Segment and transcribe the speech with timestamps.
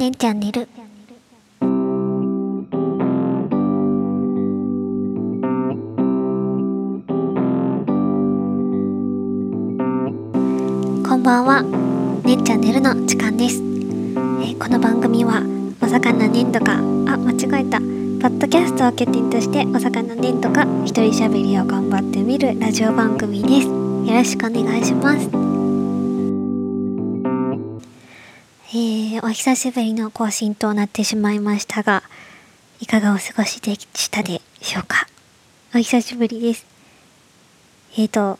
[0.00, 0.66] ねんちゃん寝る。
[11.06, 11.62] こんばんは。
[12.24, 15.42] ねんちゃん寝るの時間です、えーこの番組は
[15.82, 16.80] お魚ねんとかあ
[17.18, 17.78] 間違えた。
[17.78, 23.66] ポッドキャストを拠点としてお魚ねんとか一人喋りを頑張ってみるラジオ番組です。
[23.66, 25.49] よろしくお願いします。
[29.22, 32.02] お久しぶりの更新となってしまいましたが
[32.80, 35.06] いかがお過ごしでしたでしょうか？
[35.74, 36.64] お久しぶりです。
[37.92, 38.38] えーと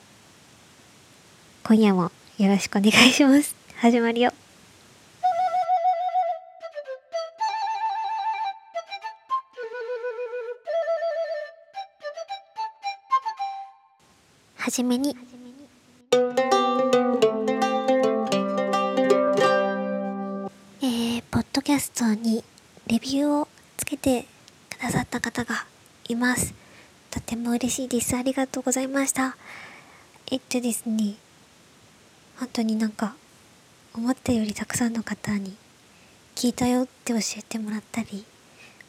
[1.64, 3.54] 今夜もよろしくお願いします。
[3.76, 4.32] 始まるよ。
[14.56, 15.14] はじめに。
[22.00, 22.44] ポッドキャストに
[22.86, 24.24] レビューをつけて
[24.70, 25.66] くださった方が
[26.08, 26.54] います。
[27.10, 28.16] とても嬉しいです。
[28.16, 29.36] ありがとうございました。
[30.30, 31.16] えっとですね、
[32.38, 33.14] 本当になんか、
[33.94, 35.54] 思ったよりたくさんの方に
[36.36, 38.24] 聞いたよって教えてもらったり、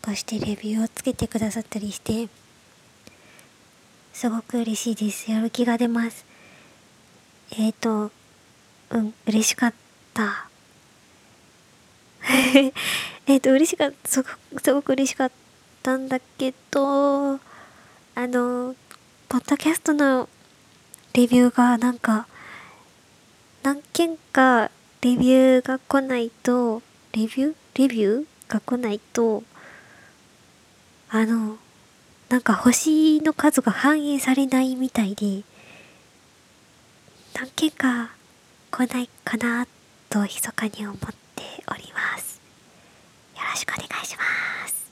[0.02, 2.30] こうしてレビューをつけてくださったりして、
[4.14, 5.30] すごく嬉しいです。
[5.30, 6.25] やる気が出ます。
[7.52, 8.12] えっ、ー、と、
[8.92, 9.73] うん、嬉しかっ
[10.14, 10.51] た。
[13.28, 15.32] えっと、嬉しかった、すごく、すごく嬉しかっ
[15.84, 17.40] たんだけど、あ
[18.16, 18.76] の、
[19.28, 20.30] ポッドキャストの
[21.14, 22.28] レビューがなんか、
[23.64, 24.72] 何件か
[25.02, 26.82] レビューが来ないと、
[27.14, 27.56] レビュー？
[27.76, 29.44] レビューが来ないと、
[31.09, 31.58] あの、
[32.30, 35.44] なんか星の数が反映されないみたいで、
[37.34, 38.12] 何件か
[38.72, 39.68] 来ないかな
[40.09, 41.21] と密かに思って。
[41.67, 42.42] おります。
[43.36, 44.23] よろしくお願いしま
[44.67, 44.92] す。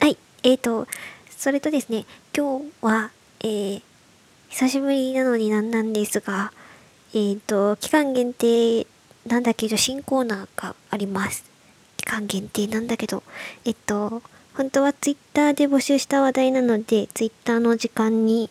[0.00, 0.86] はい、えーと、
[1.30, 2.06] それとですね、
[2.36, 3.10] 今日は、
[3.40, 3.82] えー、
[4.50, 6.52] 久しぶりなのになんなんですが、
[7.12, 8.86] えーと、期間限定
[9.26, 11.44] なんだけど新コーナーがあります。
[11.96, 13.22] 期間限定なんだけど、
[13.64, 14.22] えっと、
[14.54, 18.50] 本当はツイッターで募集した話題なので、ツイッターの時間に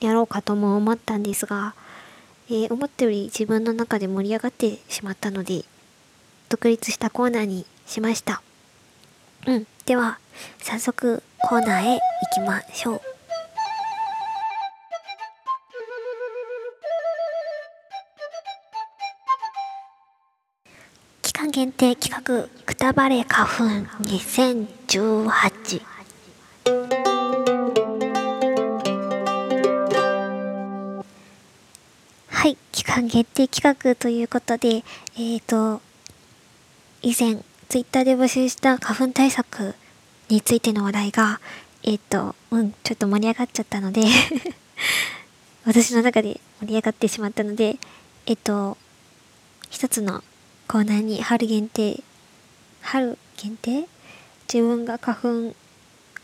[0.00, 1.74] やろうかとも思ったんですが、
[2.52, 5.64] えー思ったより自分の中で盛り上がってしまったので、
[6.48, 8.42] 独立したコーナーにしました。
[9.46, 9.68] うん。
[9.86, 10.18] では、
[10.58, 12.00] 早速コーナーへ行
[12.34, 13.00] きましょう。
[21.22, 23.62] 期間限定企画、くたばれ花粉
[24.02, 25.82] 2018。
[32.40, 34.82] はい、期間限定企画ということで、
[35.14, 35.82] えーと、
[37.02, 37.36] 以前、
[37.68, 39.74] ツイッターで募集した花粉対策
[40.30, 41.38] についての話題が、
[41.82, 44.04] えっ、と、うん、ちょっと盛り上がっちゃったので、
[45.66, 47.76] 私の中で盛り上がってしまったので、
[48.24, 48.78] えっ、と、
[49.68, 50.24] 一つの
[50.66, 52.02] コーナーに春限定、
[52.80, 53.86] 春限定？
[54.50, 55.54] 自分が花粉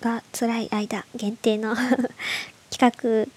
[0.00, 1.77] が辛い間限定の
[2.72, 3.31] 企画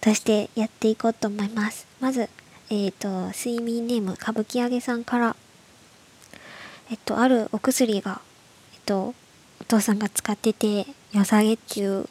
[0.00, 1.86] としてやっていこうと思います。
[2.00, 2.28] まず、
[2.70, 5.36] えっ、と、睡眠ネーム歌舞伎揚げさんから、
[6.90, 8.20] えっと、あるお薬が、
[8.74, 9.14] えっと、
[9.60, 12.08] お父さんが使ってて、良さげっていう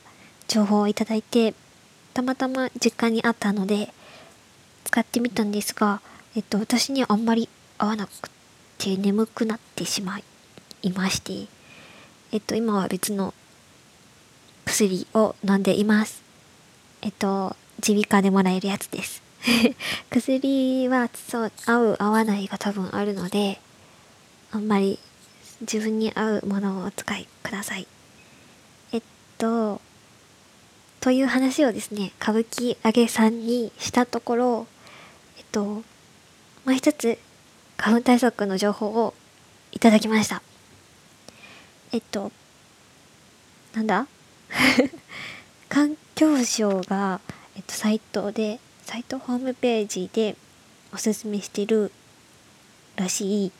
[0.48, 1.54] 情報をいただいて、
[2.14, 3.94] たまたま実家にあったので、
[4.84, 6.02] 使ってみたんですが、
[6.36, 8.30] えっと、私にはあんまり合わなく
[8.78, 10.20] て眠くなってしま
[10.82, 11.48] いまして、
[12.32, 13.34] えっと、今は別の
[14.66, 16.24] 薬を飲んでいます。
[17.02, 17.56] えっと、
[17.86, 19.22] 耳鼻科でもらえるやつです。
[20.10, 23.60] 薬は、そう、合う合わないが多分あるので、
[24.52, 25.00] あんまり
[25.62, 27.88] 自分に合うものをお使いください。
[28.92, 29.02] えっ
[29.38, 29.82] と、
[31.00, 34.68] という話をですね、歌舞伎揚げさんにしたところ、
[35.38, 35.84] えっと、も
[36.68, 37.18] う一つ、
[37.78, 39.14] 花粉対策の情報を
[39.72, 40.42] いただきました。
[41.92, 42.32] えっと、
[43.74, 44.08] なんだ？
[45.70, 47.20] 環境省が、
[47.58, 50.36] えっと、サイトで、サイトホームページで
[50.94, 51.92] おすすめしてる
[52.96, 53.52] らしい、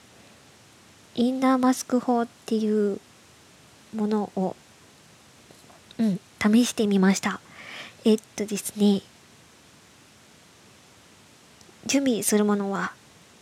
[1.16, 3.00] インナーマスク法っていう
[3.96, 4.56] ものを、
[5.98, 7.42] うん、試してみました。
[8.06, 9.02] えっとですね、
[11.88, 12.94] 準備するものは、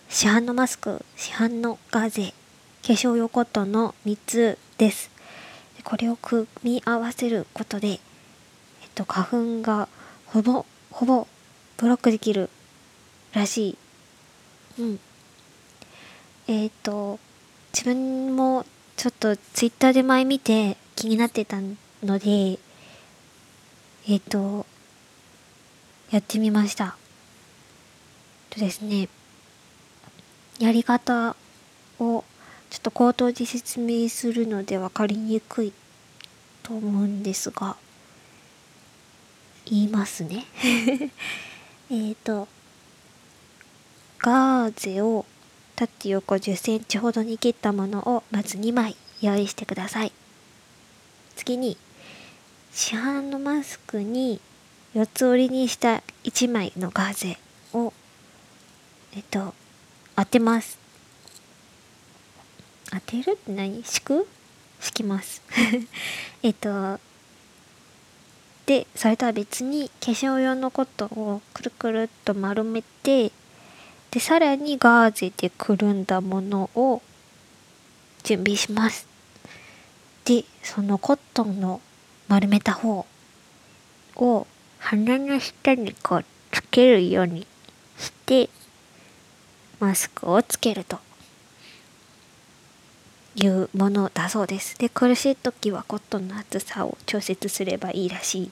[0.08, 2.34] 市販のマスク、市販のガーゼ、
[2.88, 5.12] 化粧用コットンの3つです。
[5.84, 8.00] これを組み合わせることで、えっ
[8.96, 9.90] と、花粉が
[10.36, 11.28] ほぼ、ほぼ
[11.78, 12.50] ブロックできる
[13.34, 13.78] らしい。
[14.82, 15.00] うん。
[16.50, 17.22] えっ、と、
[17.72, 18.66] 自分も
[18.98, 21.62] ちょっとツイッターで前見て気になってた
[22.04, 22.60] ので、
[24.10, 24.66] えっ、と、
[26.12, 26.98] やってみました。
[28.50, 29.08] とですね、
[30.60, 31.38] やり方
[31.98, 32.26] を
[32.70, 35.72] ちょっと口頭で説明するので分かりにくい
[36.62, 37.78] と思うんですが、
[39.66, 40.46] 言いますね。
[41.90, 42.48] えっと、
[44.20, 45.26] ガーゼを
[45.76, 50.12] 縦横10センチほどに切ったものをまず2枚用意してください。
[51.36, 51.78] 次に、
[52.72, 54.40] 市販のマスクに
[54.94, 57.38] 四つ折りにした1枚のガーゼ
[57.74, 57.92] を、
[59.16, 59.54] えっと、
[60.16, 60.78] 当てます。
[62.92, 63.84] 当てるって何？
[63.84, 64.28] 敷く？
[64.80, 65.42] 敷きます。
[66.44, 67.00] えっと、
[68.66, 73.32] で、それとは別に化粧用のコットンをくるくるっと丸めて、
[74.12, 77.02] で、さらにガーゼでくるんだものを
[78.24, 79.08] 準備します。
[80.26, 81.82] で、そのコットンの
[82.28, 83.06] 丸めた方
[84.16, 84.48] を
[84.80, 87.46] 鼻の下にこうつけるように
[87.98, 88.50] して
[89.80, 91.00] マスクをつけると
[93.36, 94.78] いうものだそうです。
[94.78, 98.52] で苦しい時はコットンの厚さを調節すればいいらし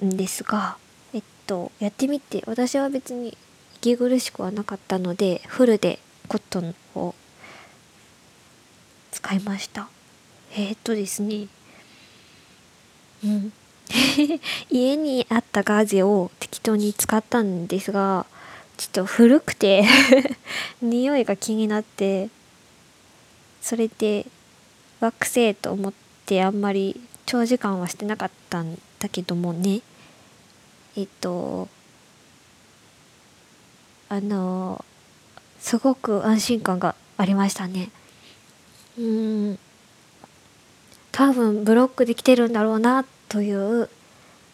[0.00, 0.76] いんですが
[1.12, 3.36] えっとやってみて私は別に
[3.76, 5.98] 息苦しくはなかったのでフルで
[6.28, 7.14] コットンを
[9.10, 9.88] 使いました。
[10.56, 11.48] えー、っとですね
[13.24, 13.52] うん
[14.70, 18.26] 家にあったガーゼを適当に使ったんですが
[18.76, 19.84] ちょっと古くて
[20.82, 22.28] 匂いが気になって
[23.64, 24.26] それで
[25.00, 25.92] ワックせと思っ
[26.26, 29.80] てあんまり長時間はしてなかったんだけどもね。
[30.98, 31.66] えっと
[34.10, 34.84] あの
[35.60, 37.88] すごく安心感がありましたね。
[38.98, 39.58] うん。
[41.10, 43.88] 多分ブロックできてるんだろうなという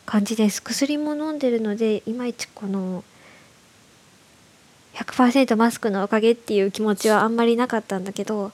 [0.06, 0.62] 感じです。
[0.62, 3.02] 薬も飲んでるのでいまいちこの
[4.94, 8.52] 100%マスクのおかげっていう気持ちはあんまりなかったんだけど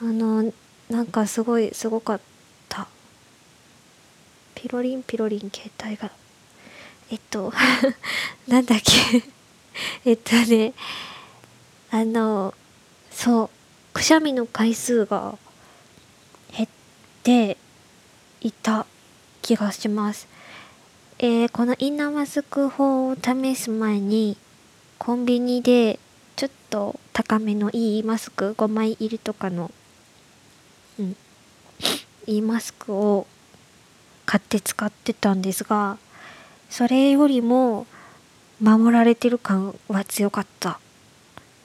[0.00, 0.52] あの
[0.90, 2.20] なんかすごいすごかっ
[2.68, 2.86] た。
[4.54, 6.10] ピロリンピロリン携帯が。
[7.10, 7.52] えっと
[8.46, 9.22] なんだっけ。
[10.04, 10.74] えっとね
[11.90, 12.52] あの
[13.10, 13.50] そう
[13.94, 15.38] くしゃみの回数が
[16.54, 16.68] 減っ
[17.22, 17.56] て
[18.42, 18.86] いた
[19.40, 20.28] 気がします。
[21.18, 24.36] えー、このインナーマスク法を試す前に
[24.98, 25.98] コンビニで
[26.36, 29.70] ちょっと高めのいいマスク5枚入りとかの
[30.98, 31.16] うん。
[32.26, 33.26] いいマスクを
[34.24, 35.98] 買って使ってたんですが
[36.68, 37.86] それよりも
[38.60, 40.80] 守られてる感は強かった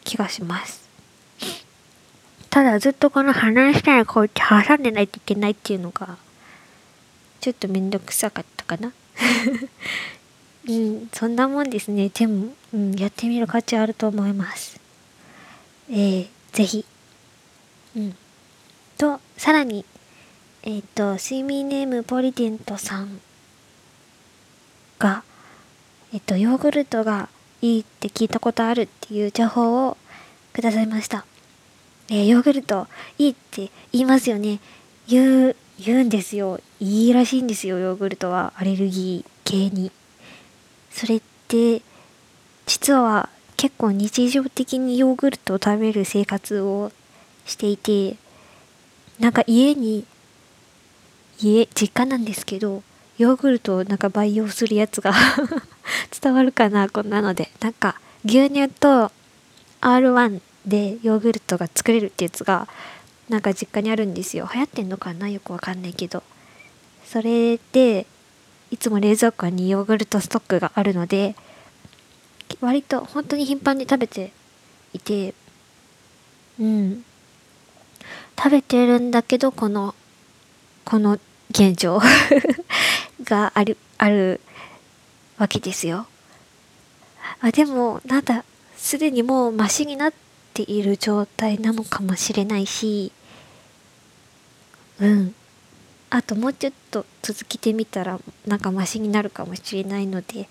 [0.03, 0.81] 気がします。
[2.49, 6.17] ただずっとこの鼻の下にこうやって挟んでないといけないっていうのが
[7.39, 8.91] ちょっとめんどくさかったかな。
[10.67, 12.09] うんそんなもんですね。
[12.09, 14.79] でも、うん、やってみる価値あると思います。
[15.89, 16.85] えー、ぜひ。
[17.95, 18.15] うん。
[19.01, 19.83] とさらに
[20.62, 23.19] えっ、ー、と睡眠ネームポリデントさん
[25.00, 25.24] が
[26.13, 27.27] えっ、ー、とヨーグルトが
[27.63, 29.98] いいって聞いたことあるっていう情報を
[30.53, 31.25] くださいました。
[32.10, 34.60] えー、ヨーグルトいいって言いますよね。
[35.08, 36.60] 言う言うんですよ。
[36.79, 39.91] いいらしいんですよヨーグルトはアレルギー系に。
[40.91, 41.81] それって
[42.67, 46.91] 実は結構日常的にヨーグルトを食べる生活を
[47.48, 48.15] していて
[49.21, 50.03] なんか家に
[51.39, 52.81] 家実家なんですけど
[53.19, 55.13] ヨーグルトをなんか培養するやつが
[56.19, 57.51] 伝わるかなこんなので。
[57.59, 59.11] なんか牛乳と
[59.81, 62.67] R1 でヨーグルトが作れるってやつが
[63.29, 64.49] なんか実家にあるんですよ。
[64.51, 66.23] 流行ってんのかなよくわかんないけど。
[67.05, 68.07] それで
[68.71, 71.35] いつも冷蔵庫にヨーグルトストックがあるので
[72.59, 74.31] 割と本当に頻繁に食べて
[74.93, 75.35] いて
[76.59, 77.05] うん。
[78.43, 79.93] 食べてるんだけどこの
[80.83, 81.19] この
[81.51, 82.01] 現状
[83.24, 84.41] があるある
[85.38, 86.07] わけですよ。
[87.39, 88.43] あでもなんだ
[88.75, 90.13] すでにもうマシになっ
[90.55, 93.12] ている状態なのかもしれないし
[95.00, 95.36] うん。
[96.10, 100.50] あともうちょっと続けてみたらなんかマシになるかもしれないので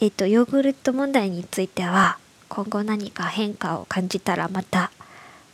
[0.00, 2.18] えっ、ー、とヨーグルト問題については
[2.48, 4.90] 今後何か変化を感じたらまた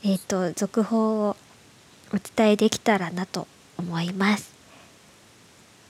[0.02, 1.36] えっ、ー、と続報を
[2.12, 3.46] お伝えできたらなと
[3.78, 4.54] 思います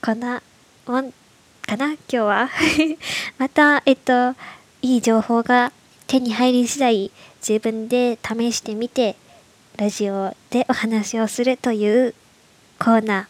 [0.01, 0.41] こんな
[0.85, 1.13] もん
[1.67, 1.93] かな？
[1.93, 2.49] 今日は？
[3.37, 4.31] またえっ、と
[4.81, 5.73] いい情報が
[6.07, 7.11] 手に入り次第
[7.45, 9.17] 自分で試してみて
[9.75, 12.15] ラジオでお話をするという
[12.79, 13.27] コーナ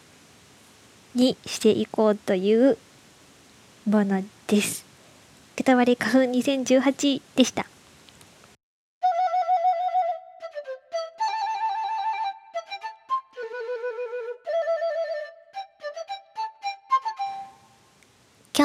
[1.15, 2.77] ーにしていこうという
[3.87, 4.85] ものです。
[5.55, 7.65] くたわり花粉2018でした。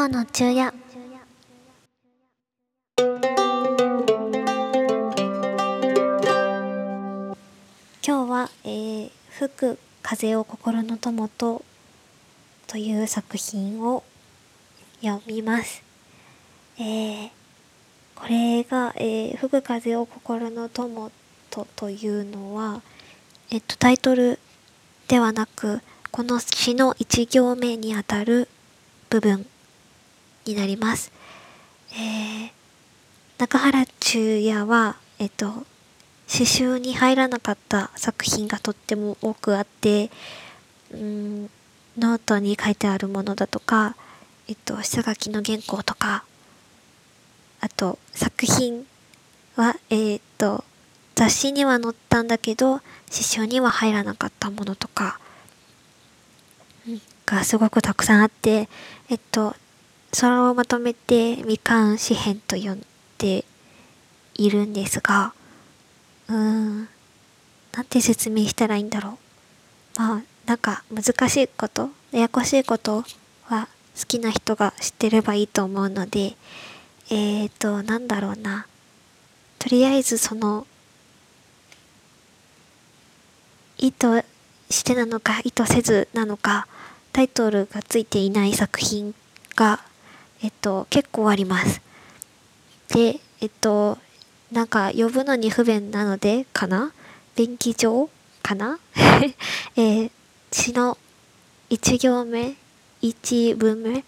[0.02, 0.74] 今日の昼夜
[8.04, 11.62] 今日は、えー、吹く風を心の友と
[12.66, 14.02] という作品を
[15.02, 15.84] 読みます。
[16.80, 17.30] えー、
[18.16, 21.12] これが、えー、吹く風を心の友
[21.48, 22.82] とというのは、
[23.52, 24.40] えっと、タイトル
[25.06, 25.80] ではなく、
[26.10, 28.48] この詩の一行目にあたる
[29.08, 29.46] 部分
[30.44, 31.12] になります。
[31.92, 32.50] えー、
[33.38, 35.46] 中原中也は、えっと、
[36.32, 40.10] 刺繍に入らなかった作品がとっても多くあって
[40.90, 41.50] うん
[41.98, 43.96] ノートに書いてあるものだとか、
[44.48, 46.24] えっと、下書きの原稿とか
[47.60, 48.86] あと作品
[49.56, 50.64] は、えー、っと
[51.14, 55.20] 雑誌には載ったんだけど刺繍には入らなかったものとか
[57.26, 58.70] がすごくたくさんあって
[59.10, 59.54] えっと
[60.12, 62.86] それをまとめて未完詩編と呼ん
[63.18, 63.44] で
[64.34, 65.32] いるんですが
[66.28, 66.88] うーん、
[67.72, 69.18] なんて説明したらいいんだろ
[69.96, 70.00] う。
[70.00, 73.04] まあ、なんか難しいこと、ややこしいこと
[73.44, 76.36] は好きな人が知ってればいいと思うので、
[77.10, 78.66] えーと、なんだろうな。
[79.58, 80.66] とりあえずその、
[83.78, 84.24] 意図
[84.70, 86.66] してなのか意図せずなのか、
[87.12, 89.14] タイトルがついていない作品
[89.54, 89.80] が、
[90.42, 91.80] えっと、結構あります。
[92.88, 93.98] で、えっと、
[94.50, 96.92] なんか呼ぶのに不便なのでかな？
[97.36, 98.10] 便宜上
[98.42, 98.78] かな？
[99.76, 100.10] えー、
[100.50, 100.98] 詩の
[101.70, 102.56] 1行目
[103.02, 104.04] 1文目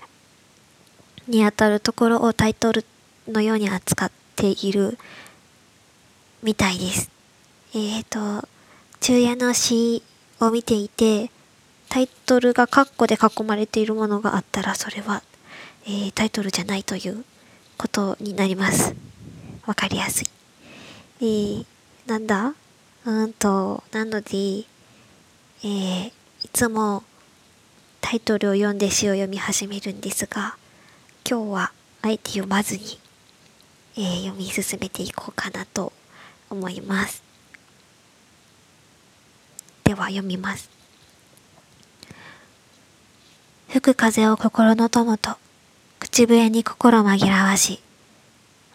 [1.26, 2.85] にあたるところをタイトル
[3.29, 4.99] のように扱っている
[6.43, 7.11] みたいです。
[7.75, 8.49] えっ、ー、と、
[9.00, 10.03] 昼夜の詩
[10.41, 11.31] を見ていて、
[11.88, 15.23] タイトルがカッコで囲まれているものがあったら、それは、
[15.87, 17.25] えー、タイトルじゃないという
[17.76, 18.95] ことになります。
[19.67, 20.25] わかりやすい。
[21.21, 21.67] えー、
[22.07, 22.55] なんだ？
[23.07, 26.12] うんと、なので、えー、い
[26.53, 27.03] つも
[28.00, 30.57] タイトルを読んで詩を読み始めるんですが、
[31.29, 32.99] 今日はあえて読まずに、
[33.97, 35.93] えー、読み進めていこうかなと
[36.49, 37.23] 思います。
[39.85, 40.71] では読みます。
[43.69, 45.37] 吹く風を心の友と、
[46.14, 47.80] 口笛に心紛らわし、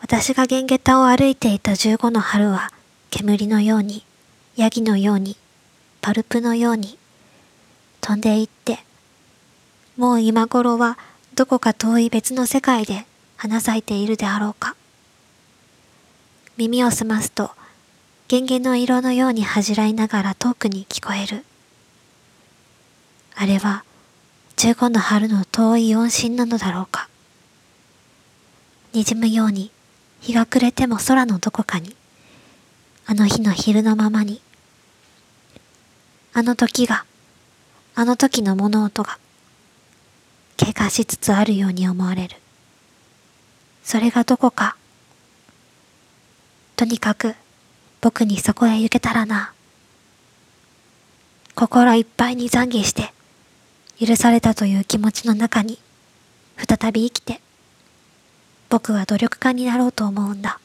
[0.01, 2.73] 私が弦下駄を歩いていた15の春は、
[3.11, 4.03] 煙のように、
[4.57, 5.37] ヤギのように、
[6.01, 6.97] パルプのように、
[8.01, 8.79] 飛んでいって、
[9.95, 10.97] もう今頃は
[11.33, 13.05] どこか遠い別の世界で
[13.37, 14.75] 花咲いているであろうか。
[16.57, 17.51] 耳を澄ますと、
[18.27, 21.45] 弦々の色のように恥じらいながら遠くに聞こえる。
[23.33, 23.85] あれは、
[24.57, 27.08] 15の春の遠い音信なのだろうか。
[28.93, 29.71] 滲むように、
[30.21, 31.95] 日が暮れても空のどこかに、
[33.05, 34.41] あの日の昼のままに、
[36.33, 37.05] あの時が、
[37.95, 39.17] あの時の物音が、
[40.57, 42.35] 経過しつつあるように思われる。
[43.83, 44.75] それがどこか。
[46.75, 47.35] とにかく、
[48.01, 49.53] 僕にそこへ行けたらな。
[51.55, 53.13] 心いっぱいに懺悔して、
[53.99, 55.77] 許されたという気持ちの中に、
[56.57, 57.41] 再び生きて、
[58.69, 60.59] 僕は努力家になろうと思うんだ。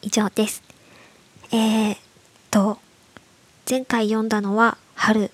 [0.00, 0.62] 以上です。
[1.52, 1.96] えー、
[2.50, 2.78] と、
[3.68, 5.30] 前回読んだのは春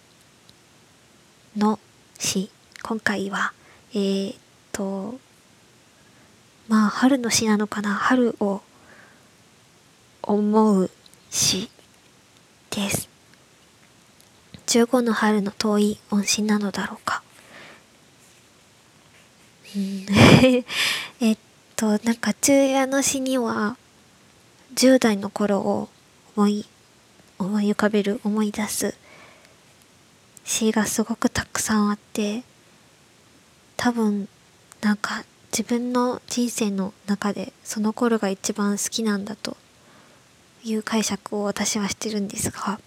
[1.56, 1.78] の
[2.18, 2.50] 詩。
[2.82, 3.52] 今回は、
[3.92, 4.36] えー、
[4.72, 5.20] と、
[6.66, 8.62] まあ春の詩なのかな春を
[10.22, 10.90] 思う
[11.30, 11.70] 詩
[12.70, 13.08] です。
[14.66, 17.22] 15の春の遠い音信なのだろうか。
[21.20, 21.38] えっ
[21.76, 23.76] と、なんか昼夜の詩には、
[24.74, 25.88] 10代の頃を
[26.36, 26.66] 思い、
[27.38, 28.94] 思い浮かべる、思い出す
[30.44, 32.44] 詩がすごくたくさんあって、
[33.76, 34.28] 多分、
[34.80, 39.58] なんか自分の人生の中でその頃が一番好きなんだと
[40.64, 42.80] いう解釈を私はしてるんですが、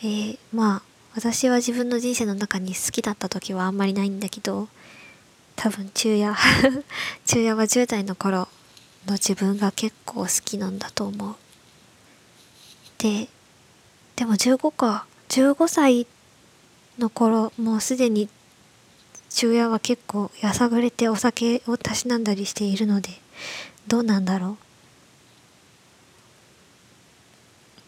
[0.00, 0.82] えー、まあ
[1.14, 4.68] 私は自分の人生の中に好きだった時はあんまりないんだけど
[5.56, 6.36] 多分中夜
[7.26, 8.48] 中夜は10代の頃
[9.06, 11.36] の自分が結構好きなんだと思う。
[12.98, 13.28] で
[14.14, 15.06] でも15か。
[15.28, 16.06] 15歳
[16.98, 18.28] の頃もうすでに
[19.28, 23.10] 中夜は結構やさぐれてお酒をたしなんだりしているので
[23.86, 24.56] どうなんだろ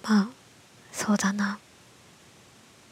[0.04, 0.08] う。
[0.08, 0.28] まあ
[0.92, 1.58] そうだな。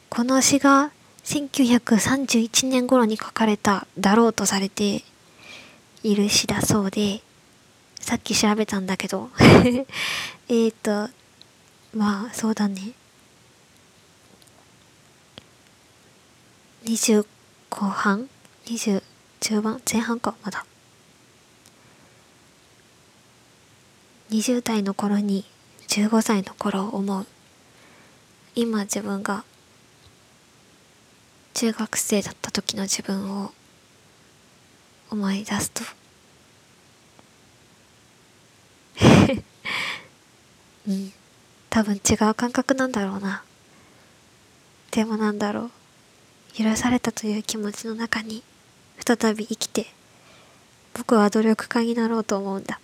[0.08, 0.90] この詩が
[1.26, 5.02] 1931年頃に書かれただろうとされて
[6.04, 7.20] いる詩だそうで
[8.00, 9.30] さっき調べたんだけど。
[10.48, 11.08] えっと
[11.92, 12.92] まあそうだね。
[16.84, 17.26] 20
[17.68, 18.28] 後半
[18.66, 19.02] ？20
[19.40, 19.82] 中盤？
[19.90, 20.64] 前半かまだ。
[24.30, 25.44] 20代の頃に
[25.88, 27.26] 15歳の頃を思う。
[28.54, 29.42] 今自分が
[31.56, 33.50] 中学生だった時の自分を
[35.10, 35.82] 思い出すと。
[40.86, 41.12] うん。
[41.70, 43.42] 多分違う感覚なんだろうな。
[44.90, 45.70] でもなんだろ
[46.58, 46.62] う。
[46.62, 48.42] 許されたという気持ちの中に
[49.02, 49.86] 再び生きて
[50.92, 52.78] 僕は努力家になろうと思うんだ。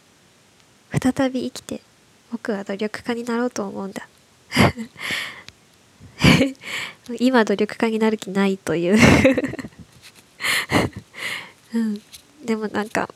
[0.91, 1.83] 再び生きて
[2.31, 4.09] 僕は努力家になろうと思うんだ。
[7.19, 8.99] 今努力家になる気ないという。
[11.75, 12.03] うん。
[12.45, 13.09] でもなんか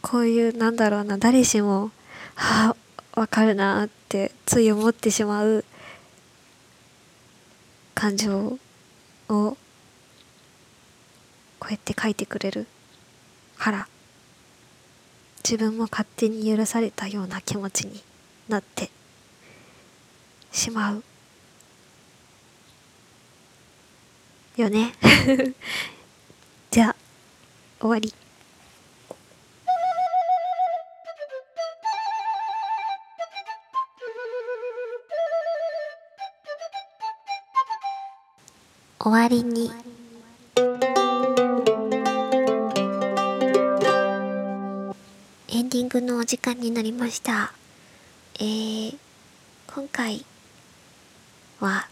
[0.00, 1.90] こういうなんだろうな誰しも
[2.34, 2.74] は
[3.14, 5.64] あわかるなってつい思ってしまう
[7.94, 8.58] 感情
[9.28, 9.56] を
[11.58, 12.66] こうやって書いてくれる。
[13.56, 13.88] から
[15.42, 18.02] 自分も勝手に許されたような気持ちに
[18.48, 18.90] なって
[20.52, 21.04] しまう。
[24.56, 24.92] よね。
[26.70, 26.96] じゃあ
[27.78, 28.14] 終わり。
[38.98, 39.70] 終わりに。
[45.48, 47.52] エンディングのお時間になりました。
[48.36, 48.98] えー、
[49.66, 50.24] 今回
[51.60, 51.88] は、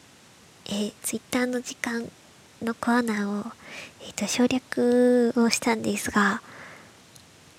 [0.65, 2.11] えー、ツイッターの時間
[2.63, 3.53] のコーナーを、
[4.03, 6.43] えーと、省略をしたんですが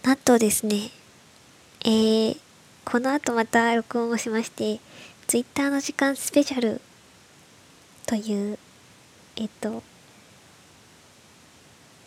[0.04, 0.92] なんとですね
[1.84, 2.38] えー、
[2.84, 4.80] この後また録音をしまして
[5.28, 6.82] ツイッターの時間スペシャル
[8.08, 8.58] という
[9.36, 9.84] えっと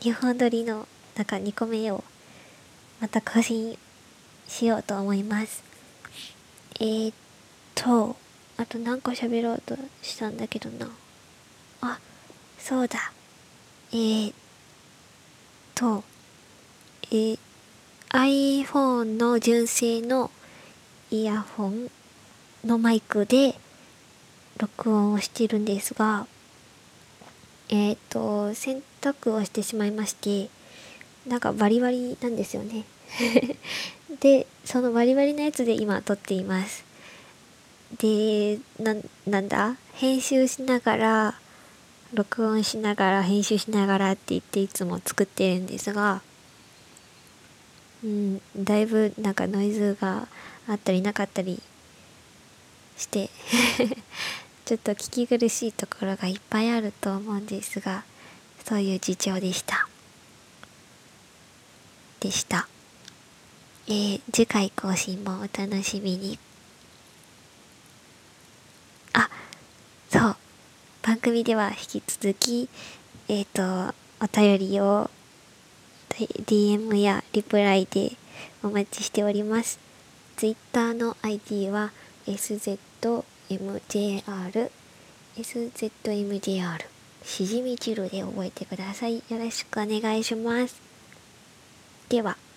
[0.01, 2.03] 2本撮りの中2個目を
[3.01, 3.79] また更新
[4.49, 5.63] しようと思います。
[6.81, 7.15] えー、っ
[7.75, 8.17] と
[8.57, 10.89] あと何個喋ろうとしたんだけどな。
[12.69, 12.99] そうだ。
[13.93, 14.35] えー、っ
[15.75, 16.05] と
[17.11, 17.39] えー、
[18.11, 20.31] iPhone の純正の
[21.11, 21.91] イヤホン
[22.67, 23.55] のマイクで
[24.59, 26.27] 録音をしてるんですが
[27.71, 30.51] えっ、と洗濯をしてしまいまして
[31.27, 32.85] なんかバリバリなんですよね。
[34.21, 36.85] でそのバリバリのやつで今撮っています。
[37.97, 38.95] でな
[39.27, 39.79] なんだ？
[39.95, 41.35] 編集しながら
[42.15, 46.23] 録音しながら編集しながらって言っていつも作ってるんですが
[48.03, 50.29] うんだいぶなんかノイズが
[50.69, 51.61] あったりなかったり
[52.97, 53.31] して
[54.65, 58.05] ちょっと聞き苦しいところがいっぱいあると思うんですが
[58.65, 59.89] そういう事情でした。
[62.21, 62.69] でした。
[63.87, 66.39] えー、次回更新もお楽しみに
[69.15, 69.31] あ
[70.11, 70.37] そう
[71.19, 72.69] 番組では引き続き
[73.27, 75.11] えっ、ー、とお便りを
[76.11, 78.13] DM やリプライで
[78.63, 79.81] お待ちしております。
[80.37, 81.91] Twitter の ID は
[82.29, 82.79] SZ
[83.51, 84.71] MJR
[85.37, 86.85] SZMJR
[87.25, 89.17] しじみ汁で覚えてください。
[89.17, 90.81] よろしくお願いします。
[92.09, 92.48] では。